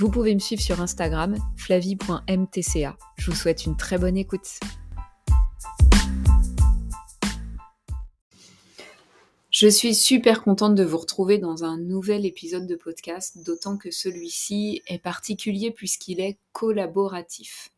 [0.00, 2.96] Vous pouvez me suivre sur Instagram, flavie.mtca.
[3.16, 4.60] Je vous souhaite une très bonne écoute.
[9.50, 13.90] Je suis super contente de vous retrouver dans un nouvel épisode de podcast, d'autant que
[13.90, 17.70] celui-ci est particulier puisqu'il est collaboratif.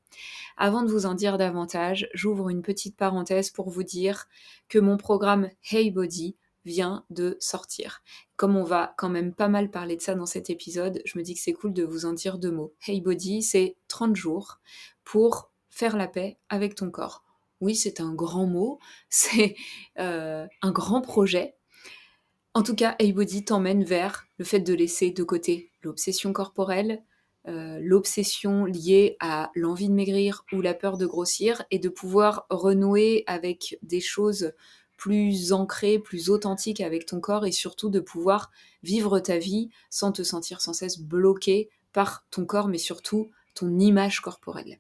[0.59, 4.27] Avant de vous en dire davantage, j'ouvre une petite parenthèse pour vous dire
[4.69, 8.03] que mon programme Hey Body vient de sortir.
[8.37, 11.23] Comme on va quand même pas mal parler de ça dans cet épisode, je me
[11.23, 12.75] dis que c'est cool de vous en dire deux mots.
[12.87, 14.61] Hey Body, c'est 30 jours
[15.05, 17.25] pour faire la paix avec ton corps.
[17.61, 19.57] Oui, c'est un grand mot, c'est
[19.99, 21.55] euh, un grand projet.
[22.53, 27.03] En tout cas, Hey Body t'emmène vers le fait de laisser de côté l'obsession corporelle,
[27.49, 32.47] euh, l'obsession liée à l'envie de maigrir ou la peur de grossir et de pouvoir
[32.51, 34.53] renouer avec des choses
[35.01, 38.51] plus ancré, plus authentique avec ton corps et surtout de pouvoir
[38.83, 43.79] vivre ta vie sans te sentir sans cesse bloqué par ton corps, mais surtout ton
[43.79, 44.79] image corporelle.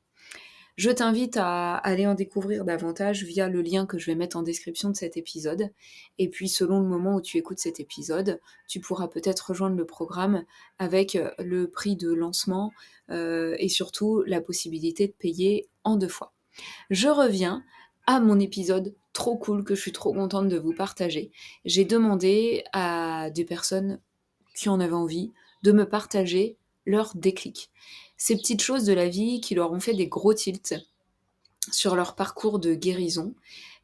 [0.76, 4.42] Je t'invite à aller en découvrir davantage via le lien que je vais mettre en
[4.42, 5.70] description de cet épisode.
[6.18, 9.86] Et puis selon le moment où tu écoutes cet épisode, tu pourras peut-être rejoindre le
[9.86, 10.44] programme
[10.78, 12.72] avec le prix de lancement
[13.08, 16.34] euh, et surtout la possibilité de payer en deux fois.
[16.90, 17.64] Je reviens
[18.06, 21.30] à mon épisode trop cool que je suis trop contente de vous partager.
[21.64, 24.00] J'ai demandé à des personnes
[24.54, 27.70] qui en avaient envie de me partager leur déclic.
[28.16, 30.74] Ces petites choses de la vie qui leur ont fait des gros tilts
[31.72, 33.34] sur leur parcours de guérison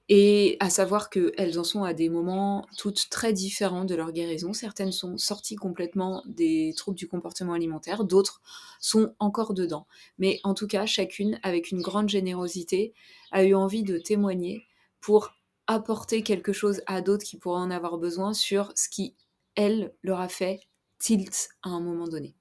[0.09, 4.53] et à savoir qu'elles en sont à des moments toutes très différents de leur guérison.
[4.53, 8.41] Certaines sont sorties complètement des troubles du comportement alimentaire, d'autres
[8.81, 9.87] sont encore dedans.
[10.19, 12.95] Mais en tout cas, chacune, avec une grande générosité,
[13.33, 14.63] a eu envie de témoigner
[15.07, 15.37] pour
[15.69, 19.15] apporter quelque chose à d'autres qui pourraient en avoir besoin sur ce qui,
[19.55, 20.59] elle, leur a fait
[20.99, 22.35] tilt à un moment donné.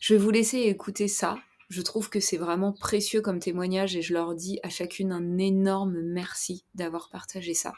[0.00, 1.38] Je vais vous laisser écouter ça.
[1.68, 5.38] Je trouve que c'est vraiment précieux comme témoignage et je leur dis à chacune un
[5.38, 7.72] énorme merci d'avoir partagé ça.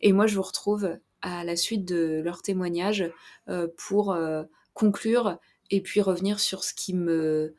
[0.00, 3.10] Et moi, je vous retrouve à la suite de leur témoignage
[3.48, 4.44] euh, pour euh,
[4.74, 5.38] conclure
[5.72, 7.56] et puis revenir sur ce qui me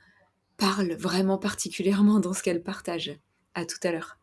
[0.56, 3.20] parle vraiment particulièrement dans ce qu'elles partagent.
[3.56, 4.21] À tout à l'heure.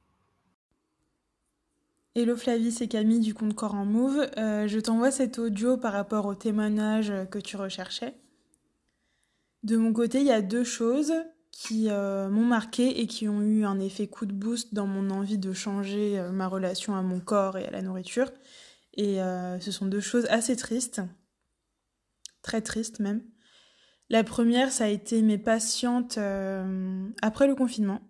[2.21, 4.29] Hello Flavie, c'est Camille du compte Corps en Move.
[4.39, 8.13] Euh, je t'envoie cet audio par rapport au témoignage que tu recherchais.
[9.63, 11.13] De mon côté, il y a deux choses
[11.53, 15.11] qui euh, m'ont marqué et qui ont eu un effet coup de boost dans mon
[15.11, 18.33] envie de changer euh, ma relation à mon corps et à la nourriture.
[18.97, 19.19] Et
[19.61, 21.03] ce sont deux choses assez tristes,
[22.43, 23.23] très tristes même.
[24.11, 26.19] La première, ça a été mes patientes
[27.23, 28.01] après le confinement.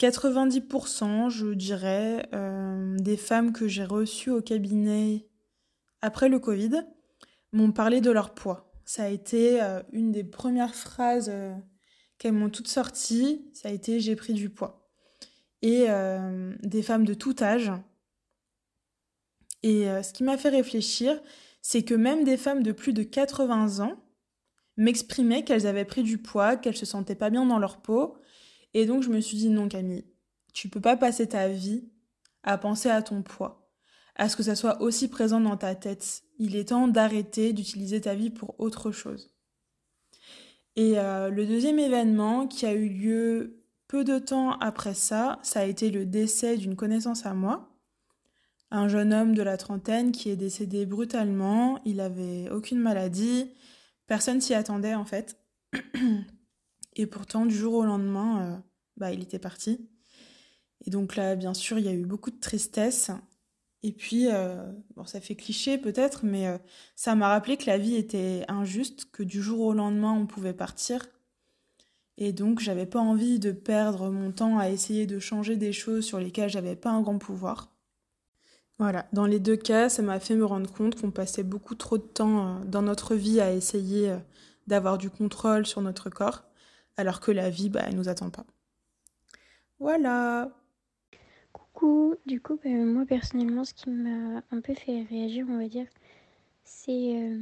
[0.00, 5.28] 90%, je dirais, euh, des femmes que j'ai reçues au cabinet
[6.00, 6.86] après le Covid
[7.52, 8.72] m'ont parlé de leur poids.
[8.86, 11.54] Ça a été euh, une des premières phrases euh,
[12.16, 13.44] qu'elles m'ont toutes sorties.
[13.52, 14.88] Ça a été j'ai pris du poids.
[15.62, 15.88] Et
[16.62, 17.70] des femmes de tout âge.
[19.62, 21.20] Et ce qui m'a fait réfléchir,
[21.60, 24.02] c'est que même des femmes de plus de 80 ans
[24.78, 28.16] m'exprimaient qu'elles avaient pris du poids, qu'elles se sentaient pas bien dans leur peau
[28.74, 30.04] et donc je me suis dit non Camille,
[30.52, 31.88] tu peux pas passer ta vie
[32.42, 33.70] à penser à ton poids,
[34.16, 36.22] à ce que ça soit aussi présent dans ta tête.
[36.38, 39.34] Il est temps d'arrêter d'utiliser ta vie pour autre chose.
[40.76, 45.60] Et euh, le deuxième événement qui a eu lieu peu de temps après ça, ça
[45.60, 47.76] a été le décès d'une connaissance à moi.
[48.70, 53.50] Un jeune homme de la trentaine qui est décédé brutalement, il avait aucune maladie,
[54.06, 55.36] personne s'y attendait en fait.
[57.00, 58.58] Et pourtant, du jour au lendemain, euh,
[58.98, 59.88] bah, il était parti.
[60.84, 63.10] Et donc là, bien sûr, il y a eu beaucoup de tristesse.
[63.82, 66.58] Et puis, euh, bon, ça fait cliché peut-être, mais euh,
[66.96, 70.52] ça m'a rappelé que la vie était injuste, que du jour au lendemain, on pouvait
[70.52, 71.06] partir.
[72.18, 76.04] Et donc, j'avais pas envie de perdre mon temps à essayer de changer des choses
[76.04, 77.74] sur lesquelles j'avais pas un grand pouvoir.
[78.78, 81.96] Voilà, dans les deux cas, ça m'a fait me rendre compte qu'on passait beaucoup trop
[81.96, 84.14] de temps dans notre vie à essayer
[84.66, 86.49] d'avoir du contrôle sur notre corps
[87.00, 88.44] alors que la vie, bah, elle nous attend pas.
[89.80, 90.50] Voilà.
[91.52, 95.68] Coucou, du coup, bah, moi personnellement, ce qui m'a un peu fait réagir, on va
[95.68, 95.86] dire,
[96.64, 97.38] c'est euh,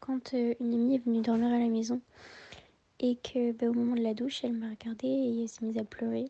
[0.00, 2.00] quand euh, une amie est venue dormir à la maison.
[2.98, 5.78] Et que bah, au moment de la douche, elle m'a regardée et elle s'est mise
[5.78, 6.28] à pleurer.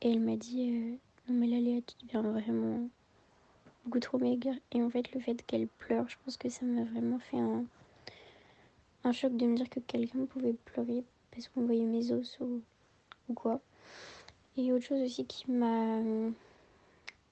[0.00, 0.96] Et elle m'a dit euh,
[1.28, 2.88] Non, mais là, Léa, tu deviens vraiment
[3.84, 4.54] beaucoup trop maigre.
[4.72, 7.64] Et en fait, le fait qu'elle pleure, je pense que ça m'a vraiment fait un,
[9.04, 11.04] un choc de me dire que quelqu'un pouvait pleurer
[11.38, 12.62] parce qu'on voyait mes os ou,
[13.28, 13.60] ou quoi.
[14.56, 16.02] Et autre chose aussi qui m'a,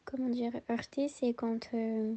[0.05, 2.15] comment dire, heurté, c'est quand euh,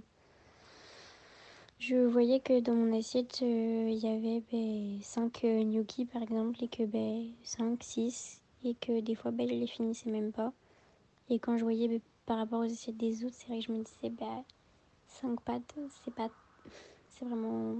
[1.79, 6.63] je voyais que dans mon assiette, euh, il y avait 5 ben, gnocchis par exemple,
[6.63, 10.53] et que ben, 5, 6, et que des fois ben, je les finissais même pas.
[11.31, 13.71] Et quand je voyais ben, par rapport aux assiettes des autres, c'est vrai que je
[13.71, 14.43] me disais, ben,
[15.07, 16.29] 5 pâtes, c'est pas.
[17.09, 17.77] C'est vraiment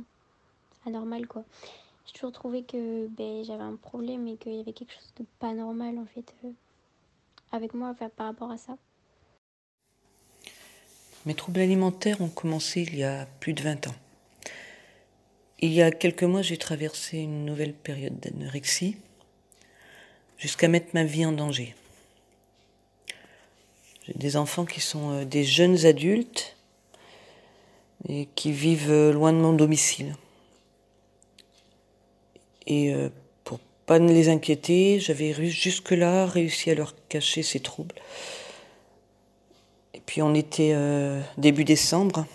[0.87, 1.43] anormal quoi.
[2.09, 5.25] J'ai toujours trouvé que ben, j'avais un problème et qu'il y avait quelque chose de
[5.37, 6.33] pas normal en fait.
[6.43, 6.49] Euh,
[7.51, 8.77] avec moi par rapport à ça
[11.27, 13.95] Mes troubles alimentaires ont commencé il y a plus de 20 ans.
[15.59, 18.97] Il y a quelques mois, j'ai traversé une nouvelle période d'anorexie
[20.39, 21.75] jusqu'à mettre ma vie en danger.
[24.07, 26.55] J'ai des enfants qui sont euh, des jeunes adultes
[28.07, 30.15] et qui vivent euh, loin de mon domicile.
[32.69, 33.09] Et euh,
[33.89, 34.99] pas ne les inquiéter.
[34.99, 37.95] J'avais jusque-là réussi à leur cacher ces troubles.
[39.95, 42.27] Et puis on était euh, début décembre.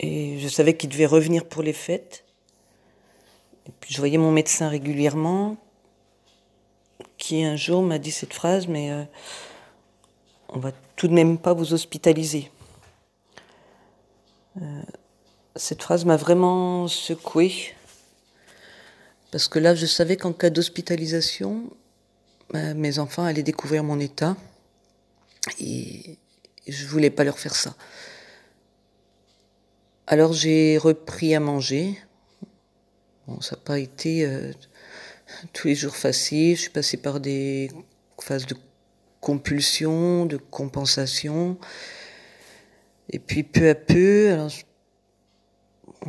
[0.00, 2.24] Et je savais qu'ils devaient revenir pour les fêtes.
[3.68, 5.56] Et puis je voyais mon médecin régulièrement,
[7.16, 9.04] qui un jour m'a dit cette phrase, mais euh,
[10.48, 12.50] on va tout de même pas vous hospitaliser.
[14.60, 14.82] Euh,
[15.54, 17.76] cette phrase m'a vraiment secouée.
[19.32, 21.70] Parce que là, je savais qu'en cas d'hospitalisation,
[22.50, 24.36] bah, mes enfants allaient découvrir mon état.
[25.58, 26.18] Et
[26.68, 27.74] je voulais pas leur faire ça.
[30.06, 31.98] Alors j'ai repris à manger.
[33.26, 34.52] Bon, ça n'a pas été euh,
[35.54, 36.56] tous les jours facile.
[36.56, 37.70] Je suis passée par des
[38.20, 38.56] phases de
[39.20, 41.56] compulsion, de compensation.
[43.08, 44.36] Et puis peu à peu,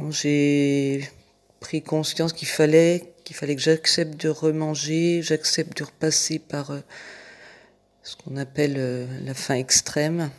[0.09, 1.09] j'ai
[1.61, 6.79] pris conscience qu'il fallait qu'il fallait que j'accepte de remanger, j'accepte de repasser par euh,
[8.03, 10.29] ce qu'on appelle euh, la faim extrême.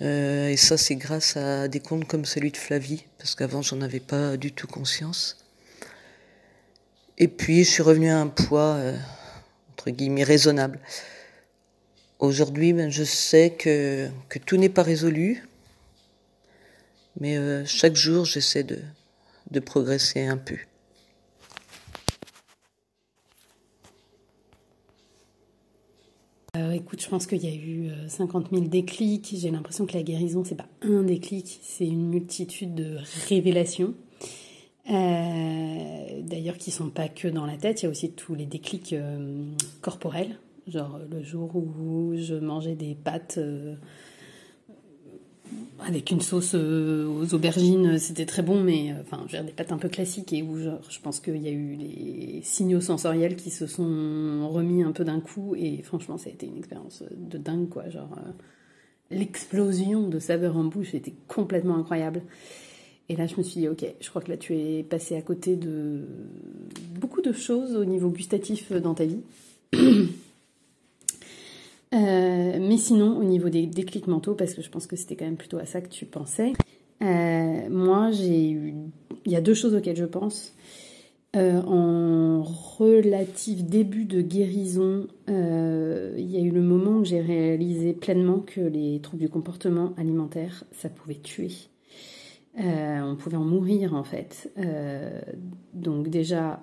[0.00, 3.80] Euh, et ça, c'est grâce à des comptes comme celui de Flavie, parce qu'avant, j'en
[3.80, 5.44] avais pas du tout conscience.
[7.18, 8.80] Et puis, je suis revenue à un poids,
[9.72, 10.80] entre guillemets, raisonnable.
[12.18, 14.08] Aujourd'hui, ben, je sais que,
[14.44, 15.46] tout n'est pas résolu,
[17.20, 20.56] mais chaque jour, j'essaie de progresser un peu.
[26.62, 29.34] Euh, écoute, je pense qu'il y a eu 50 euh, 000 déclics.
[29.36, 32.98] J'ai l'impression que la guérison, c'est pas un déclic, c'est une multitude de
[33.28, 33.94] révélations.
[34.90, 38.46] Euh, D'ailleurs, qui sont pas que dans la tête, il y a aussi tous les
[38.46, 38.94] déclics
[39.80, 40.38] corporels.
[40.68, 43.38] Genre le jour où je mangeais des pâtes
[45.86, 49.72] avec une sauce euh, aux aubergines, c'était très bon, mais euh, enfin, j'ai des pâtes
[49.72, 53.50] un peu classiques et où je, pense qu'il y a eu les signaux sensoriels qui
[53.50, 57.38] se sont remis un peu d'un coup et franchement, ça a été une expérience de
[57.38, 57.88] dingue, quoi.
[57.88, 58.30] Genre, euh,
[59.10, 62.22] l'explosion de saveurs en bouche était complètement incroyable.
[63.08, 65.22] Et là, je me suis dit, ok, je crois que là, tu es passé à
[65.22, 66.06] côté de
[66.98, 69.20] beaucoup de choses au niveau gustatif dans ta vie.
[71.92, 75.26] Euh, mais sinon, au niveau des déclics mentaux, parce que je pense que c'était quand
[75.26, 76.52] même plutôt à ça que tu pensais,
[77.02, 78.74] euh, moi, j'ai eu.
[79.26, 80.54] Il y a deux choses auxquelles je pense.
[81.34, 87.94] Euh, en relatif début de guérison, il y a eu le moment où j'ai réalisé
[87.94, 91.50] pleinement que les troubles du comportement alimentaire, ça pouvait tuer.
[92.58, 94.52] on pouvait en mourir en fait.
[95.72, 96.62] donc déjà,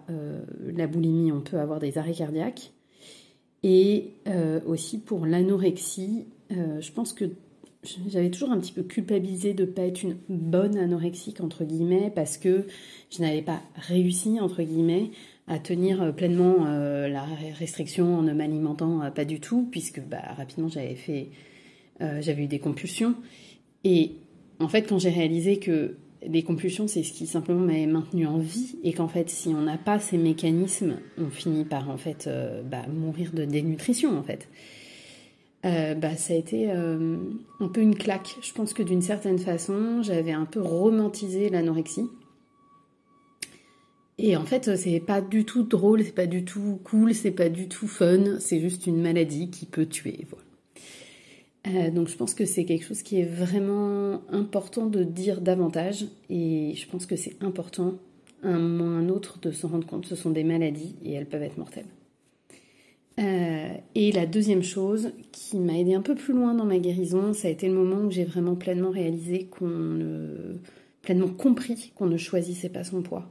[0.62, 2.72] la boulimie, on peut avoir des arrêts cardiaques.
[3.64, 7.26] Et euh, aussi pour l'anorexie, euh, je pense que
[8.08, 12.12] j'avais toujours un petit peu culpabilisé de ne pas être une bonne anorexique, entre guillemets,
[12.14, 12.66] parce que
[13.10, 15.12] je n'avais pas réussi, entre guillemets,
[15.48, 17.24] à tenir euh, pleinement la
[17.58, 21.30] restriction en ne m'alimentant pas du tout, puisque bah, rapidement j'avais fait,
[22.00, 23.16] j'avais eu des compulsions.
[23.84, 24.14] Et
[24.60, 28.38] en fait, quand j'ai réalisé que les compulsions, c'est ce qui simplement m'a maintenu en
[28.38, 32.28] vie et qu'en fait, si on n'a pas ces mécanismes, on finit par en fait
[32.28, 34.48] euh, bah, mourir de dénutrition en fait.
[35.66, 37.18] Euh, bah, ça a été euh,
[37.60, 38.38] un peu une claque.
[38.42, 42.10] Je pense que d'une certaine façon, j'avais un peu romantisé l'anorexie.
[44.18, 47.48] Et en fait, c'est pas du tout drôle, c'est pas du tout cool, c'est pas
[47.48, 50.26] du tout fun, c'est juste une maladie qui peut tuer.
[50.30, 50.49] Voilà.
[51.68, 56.06] Euh, donc je pense que c'est quelque chose qui est vraiment important de dire davantage
[56.30, 57.96] et je pense que c'est important
[58.44, 60.06] un moment ou un autre de s'en rendre compte.
[60.06, 61.86] Ce sont des maladies et elles peuvent être mortelles.
[63.20, 67.34] Euh, et la deuxième chose qui m'a aidé un peu plus loin dans ma guérison,
[67.34, 70.58] ça a été le moment où j'ai vraiment pleinement réalisé qu'on ne,
[71.02, 73.30] pleinement compris qu'on ne choisissait pas son poids.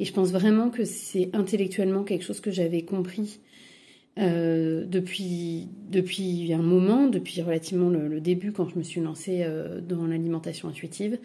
[0.00, 3.38] Et je pense vraiment que c'est intellectuellement quelque chose que j'avais compris
[4.18, 9.80] euh, depuis, depuis un moment, depuis relativement le, début quand je me suis lancée euh,
[9.80, 11.18] dans l'alimentation intuitive.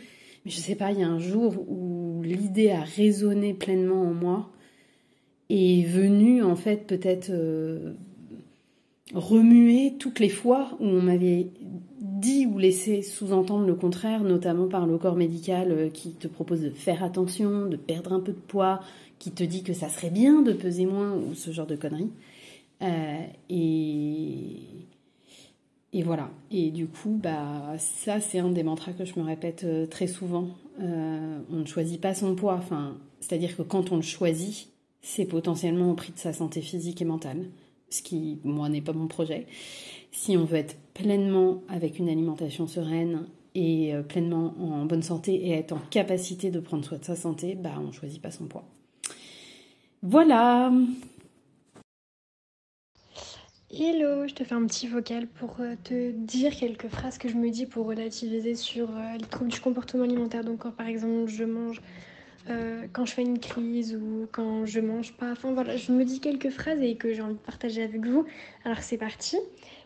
[0.46, 4.14] Mais je sais pas, il y a un jour où l'idée a résonné pleinement en
[4.14, 4.52] moi
[5.50, 7.94] est venue en fait peut-être euh,
[9.14, 11.48] remuer toutes les fois où on m'avait
[12.00, 16.70] dit ou laissé sous-entendre le contraire, notamment par le corps médical qui te propose de
[16.70, 18.82] faire attention, de perdre un peu de poids,
[19.18, 22.12] qui te dit que ça serait bien de peser moins ou ce genre de conneries.
[22.84, 24.60] Euh, et,
[26.04, 26.30] voilà.
[26.52, 30.08] Et du coup, bah, ça, c'est un des mantras que je me répète euh, très
[30.08, 30.50] souvent.
[30.80, 32.56] on ne choisit pas son poids.
[32.56, 34.70] Enfin, c'est-à-dire que quand on le choisit,
[35.02, 37.46] c'est potentiellement au prix de sa santé physique et mentale,
[37.90, 39.48] ce qui, moi, n'est pas mon projet.
[40.12, 43.26] Si on veut être pleinement avec une alimentation sereine
[43.56, 47.56] et pleinement en bonne santé et être en capacité de prendre soin de sa santé,
[47.56, 48.66] bah, on ne choisit pas son poids.
[50.02, 50.72] Voilà.
[53.76, 57.34] Hello, je te fais un petit vocal pour euh, te dire quelques phrases que je
[57.34, 60.44] me dis pour relativiser sur euh, les troubles du comportement alimentaire.
[60.44, 61.82] Donc quand par exemple je mange
[62.52, 65.32] euh, quand je fais une crise ou quand je mange pas.
[65.32, 68.28] Enfin voilà, je me dis quelques phrases et que j'ai envie de partager avec vous.
[68.64, 69.38] Alors c'est parti.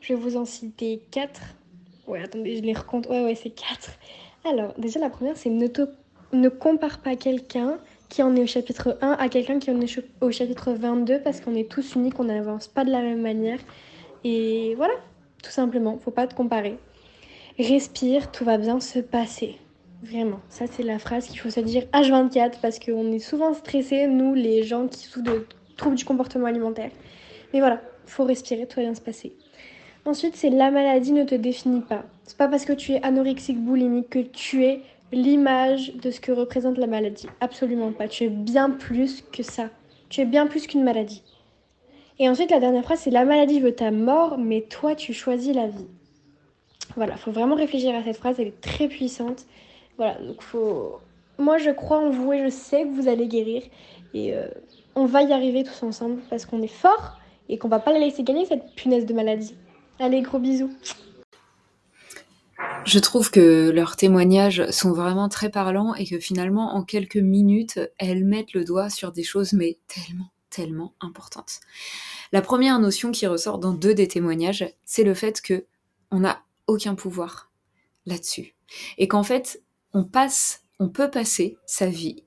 [0.02, 1.56] Je vais vous en citer quatre.
[2.08, 3.08] Ouais, attendez, je les recompte.
[3.08, 3.92] Ouais, ouais, c'est quatre.
[4.44, 5.70] Alors déjà la première c'est ne,
[6.34, 7.80] ne compare pas quelqu'un
[8.10, 11.42] qui en est au chapitre 1 à quelqu'un qui en est au chapitre 22 parce
[11.42, 13.60] qu'on est tous uniques, on n'avance pas de la même manière.
[14.24, 14.94] Et voilà,
[15.44, 16.78] tout simplement, faut pas te comparer.
[17.60, 19.58] Respire, tout va bien se passer.
[20.04, 24.08] Vraiment, ça c'est la phrase qu'il faut se dire H24 parce qu'on est souvent stressés,
[24.08, 26.92] nous les gens qui souffrent de troubles du comportement alimentaire.
[27.54, 29.34] Mais voilà, faut respirer, tout va bien se passer.
[30.06, 32.06] Ensuite, c'est la maladie ne te définit pas.
[32.24, 36.32] C'est pas parce que tu es anorexique boulimique que tu es l'image de ce que
[36.32, 37.28] représente la maladie.
[37.40, 38.08] Absolument pas.
[38.08, 39.70] Tu es bien plus que ça.
[40.10, 41.24] Tu es bien plus qu'une maladie.
[42.20, 45.54] Et ensuite, la dernière phrase, c'est la maladie veut ta mort, mais toi, tu choisis
[45.54, 45.88] la vie.
[46.96, 49.46] Voilà, faut vraiment réfléchir à cette phrase, elle est très puissante.
[49.98, 51.00] Voilà, donc faut.
[51.38, 53.62] Moi, je crois en vous et je sais que vous allez guérir.
[54.16, 54.48] Et euh,
[54.96, 58.00] on va y arriver tous ensemble parce qu'on est fort et qu'on va pas la
[58.00, 59.56] laisser gagner cette punaise de maladie.
[60.00, 60.72] Allez, gros bisous.
[62.88, 67.82] Je trouve que leurs témoignages sont vraiment très parlants et que finalement, en quelques minutes,
[67.98, 71.60] elles mettent le doigt sur des choses mais tellement, tellement importantes.
[72.32, 75.66] La première notion qui ressort dans deux des témoignages, c'est le fait que
[76.12, 77.52] on n'a aucun pouvoir
[78.06, 78.56] là-dessus
[78.98, 79.62] et qu'en fait,
[79.94, 82.24] on passe, on peut passer sa vie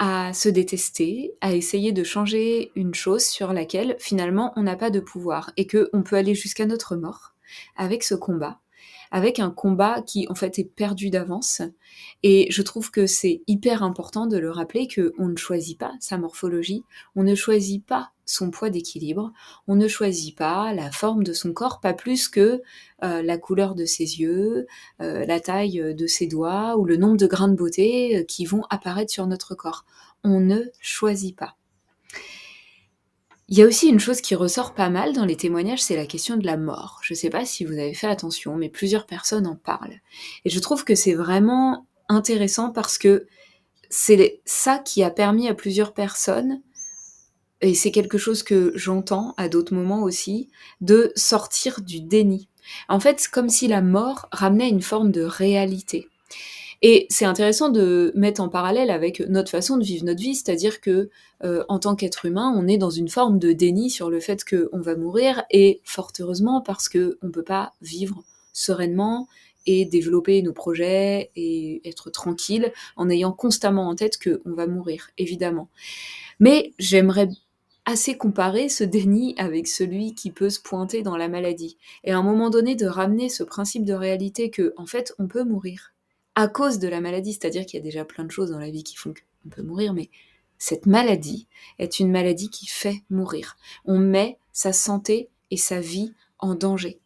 [0.00, 4.90] à se détester, à essayer de changer une chose sur laquelle finalement on n'a pas
[4.90, 7.36] de pouvoir et que on peut aller jusqu'à notre mort
[7.76, 8.58] avec ce combat
[9.14, 11.62] avec un combat qui en fait est perdu d'avance.
[12.24, 15.92] Et je trouve que c'est hyper important de le rappeler que on ne choisit pas
[16.00, 16.82] sa morphologie,
[17.14, 19.32] on ne choisit pas son poids d'équilibre,
[19.68, 22.60] on ne choisit pas la forme de son corps, pas plus que
[23.04, 24.66] euh, la couleur de ses yeux,
[25.00, 28.46] euh, la taille de ses doigts ou le nombre de grains de beauté euh, qui
[28.46, 29.84] vont apparaître sur notre corps.
[30.24, 31.54] On ne choisit pas.
[33.48, 36.06] Il y a aussi une chose qui ressort pas mal dans les témoignages, c'est la
[36.06, 37.00] question de la mort.
[37.02, 40.00] Je ne sais pas si vous avez fait attention, mais plusieurs personnes en parlent.
[40.44, 43.26] Et je trouve que c'est vraiment intéressant parce que
[43.90, 46.62] c'est ça qui a permis à plusieurs personnes,
[47.60, 52.48] et c'est quelque chose que j'entends à d'autres moments aussi, de sortir du déni.
[52.88, 56.08] En fait, comme si la mort ramenait une forme de réalité.
[56.86, 60.82] Et c'est intéressant de mettre en parallèle avec notre façon de vivre notre vie, c'est-à-dire
[60.82, 61.08] que
[61.42, 64.44] euh, en tant qu'être humain, on est dans une forme de déni sur le fait
[64.44, 68.22] qu'on va mourir, et fort heureusement parce qu'on ne peut pas vivre
[68.52, 69.28] sereinement
[69.64, 75.08] et développer nos projets et être tranquille en ayant constamment en tête qu'on va mourir,
[75.16, 75.70] évidemment.
[76.38, 77.30] Mais j'aimerais
[77.86, 81.78] assez comparer ce déni avec celui qui peut se pointer dans la maladie.
[82.04, 85.28] Et à un moment donné, de ramener ce principe de réalité que, en fait, on
[85.28, 85.93] peut mourir
[86.34, 88.70] à cause de la maladie, c'est-à-dire qu'il y a déjà plein de choses dans la
[88.70, 90.10] vie qui font qu'on peut mourir, mais
[90.58, 91.46] cette maladie
[91.78, 93.56] est une maladie qui fait mourir.
[93.84, 97.00] On met sa santé et sa vie en danger.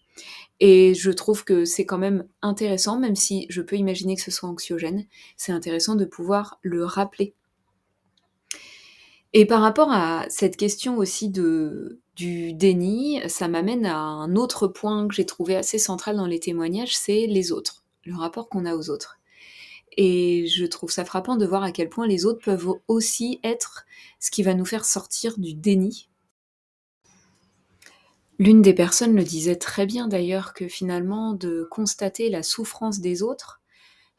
[0.60, 4.30] Et je trouve que c'est quand même intéressant, même si je peux imaginer que ce
[4.30, 5.06] soit anxiogène,
[5.36, 7.34] c'est intéressant de pouvoir le rappeler.
[9.32, 14.66] Et par rapport à cette question aussi de, du déni, ça m'amène à un autre
[14.66, 18.66] point que j'ai trouvé assez central dans les témoignages, c'est les autres, le rapport qu'on
[18.66, 19.18] a aux autres.
[19.96, 23.86] Et je trouve ça frappant de voir à quel point les autres peuvent aussi être
[24.20, 26.08] ce qui va nous faire sortir du déni.
[28.38, 33.22] L'une des personnes le disait très bien d'ailleurs que finalement de constater la souffrance des
[33.22, 33.60] autres,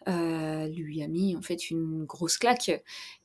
[0.08, 2.72] euh, lui a mis en fait une grosse claque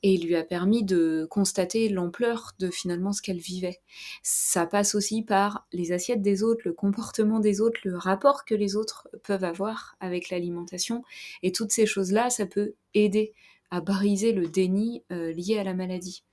[0.03, 3.79] et lui a permis de constater l'ampleur de finalement ce qu'elle vivait.
[4.23, 8.55] Ça passe aussi par les assiettes des autres, le comportement des autres, le rapport que
[8.55, 11.03] les autres peuvent avoir avec l'alimentation
[11.43, 13.33] et toutes ces choses-là, ça peut aider
[13.71, 16.23] à briser le déni euh, lié à la maladie.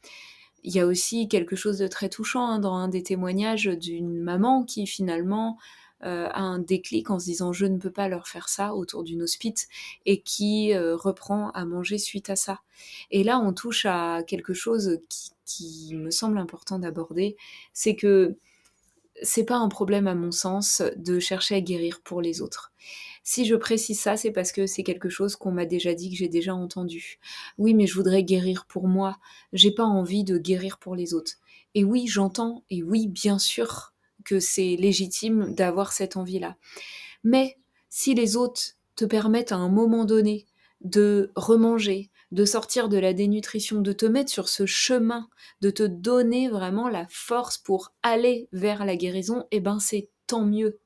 [0.65, 4.21] Il y a aussi quelque chose de très touchant hein, dans un des témoignages d'une
[4.21, 5.59] maman qui finalement
[6.05, 9.23] euh, un déclic en se disant je ne peux pas leur faire ça autour d'une
[9.23, 9.69] hospice
[10.07, 12.61] et qui euh, reprend à manger suite à ça.
[13.11, 17.37] Et là, on touche à quelque chose qui, qui me semble important d'aborder,
[17.73, 18.37] c'est que
[19.23, 22.73] c'est pas un problème à mon sens de chercher à guérir pour les autres.
[23.25, 26.17] Si je précise ça, c'est parce que c'est quelque chose qu'on m'a déjà dit, que
[26.17, 27.21] j'ai déjà entendu.
[27.57, 29.19] Oui, mais je voudrais guérir pour moi.
[29.53, 31.35] J'ai pas envie de guérir pour les autres.
[31.75, 33.92] Et oui, j'entends, et oui, bien sûr,
[34.25, 36.57] que c'est légitime d'avoir cette envie-là.
[37.25, 37.57] Mais
[37.89, 38.63] si les autres
[38.97, 40.47] te permettent à un moment donné
[40.81, 45.29] de remanger, de sortir de la dénutrition, de te mettre sur ce chemin,
[45.61, 50.45] de te donner vraiment la force pour aller vers la guérison, eh ben c'est tant
[50.45, 50.81] mieux.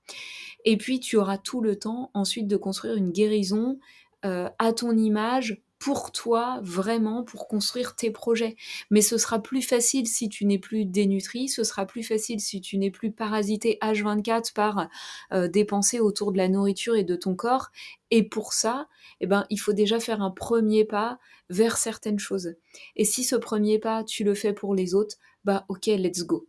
[0.64, 3.78] Et puis tu auras tout le temps ensuite de construire une guérison
[4.25, 8.57] euh, à ton image, pour toi vraiment pour construire tes projets.
[8.90, 12.61] Mais ce sera plus facile si tu n'es plus dénutri, ce sera plus facile si
[12.61, 14.88] tu n'es plus parasité H24 par
[15.33, 17.71] euh, des pensées autour de la nourriture et de ton corps.
[18.11, 18.88] Et pour ça,
[19.21, 22.57] eh ben, il faut déjà faire un premier pas vers certaines choses.
[22.97, 26.49] Et si ce premier pas, tu le fais pour les autres, bah ok, let's go.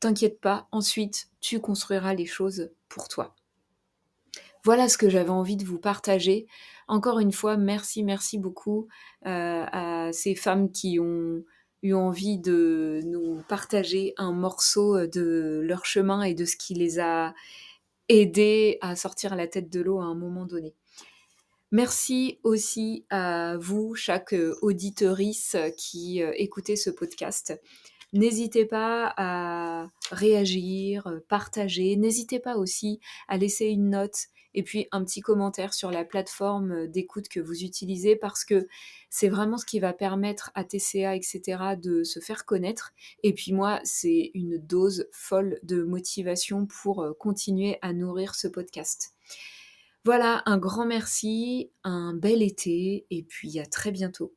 [0.00, 3.34] T'inquiète pas, ensuite, tu construiras les choses pour toi.
[4.68, 6.46] Voilà ce que j'avais envie de vous partager.
[6.88, 8.86] Encore une fois, merci, merci beaucoup
[9.24, 11.42] euh, à ces femmes qui ont
[11.82, 16.98] eu envie de nous partager un morceau de leur chemin et de ce qui les
[16.98, 17.32] a
[18.10, 20.74] aidés à sortir la tête de l'eau à un moment donné.
[21.72, 27.58] Merci aussi à vous, chaque auditorice qui euh, écoutez ce podcast.
[28.12, 31.96] N'hésitez pas à réagir, partager.
[31.96, 36.86] N'hésitez pas aussi à laisser une note et puis un petit commentaire sur la plateforme
[36.86, 38.66] d'écoute que vous utilisez parce que
[39.10, 41.40] c'est vraiment ce qui va permettre à TCA, etc.,
[41.80, 42.92] de se faire connaître.
[43.22, 48.48] Et puis moi, c'est une dose folle de motivation pour euh, continuer à nourrir ce
[48.48, 49.14] podcast.
[50.04, 54.34] Voilà, un grand merci, un bel été, et puis à très bientôt.